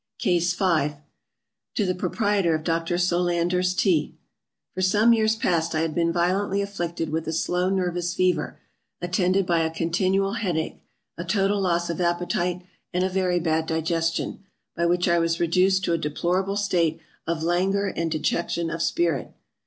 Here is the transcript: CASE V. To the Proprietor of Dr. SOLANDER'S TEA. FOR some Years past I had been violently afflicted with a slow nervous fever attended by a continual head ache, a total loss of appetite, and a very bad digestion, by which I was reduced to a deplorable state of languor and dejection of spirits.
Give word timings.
CASE 0.17 0.55
V. 0.55 0.95
To 1.75 1.85
the 1.85 1.93
Proprietor 1.93 2.55
of 2.55 2.63
Dr. 2.63 2.97
SOLANDER'S 2.97 3.75
TEA. 3.75 4.15
FOR 4.73 4.81
some 4.81 5.13
Years 5.13 5.35
past 5.35 5.75
I 5.75 5.81
had 5.81 5.93
been 5.93 6.11
violently 6.11 6.63
afflicted 6.63 7.09
with 7.11 7.27
a 7.27 7.31
slow 7.31 7.69
nervous 7.69 8.15
fever 8.15 8.59
attended 8.99 9.45
by 9.45 9.59
a 9.59 9.69
continual 9.69 10.33
head 10.33 10.57
ache, 10.57 10.81
a 11.19 11.23
total 11.23 11.61
loss 11.61 11.87
of 11.91 12.01
appetite, 12.01 12.63
and 12.91 13.03
a 13.03 13.09
very 13.09 13.39
bad 13.39 13.67
digestion, 13.67 14.43
by 14.75 14.87
which 14.87 15.07
I 15.07 15.19
was 15.19 15.39
reduced 15.39 15.83
to 15.83 15.93
a 15.93 15.99
deplorable 15.99 16.57
state 16.57 16.99
of 17.27 17.43
languor 17.43 17.85
and 17.85 18.09
dejection 18.09 18.71
of 18.71 18.81
spirits. 18.81 19.33